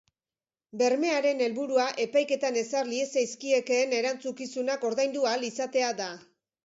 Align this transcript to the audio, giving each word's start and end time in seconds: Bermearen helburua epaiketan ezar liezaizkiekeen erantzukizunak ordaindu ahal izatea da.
Bermearen 0.81 1.43
helburua 1.47 1.83
epaiketan 2.05 2.57
ezar 2.61 2.89
liezaizkiekeen 2.93 3.95
erantzukizunak 3.99 4.89
ordaindu 4.91 5.29
ahal 5.33 5.47
izatea 5.51 5.93
da. 6.01 6.09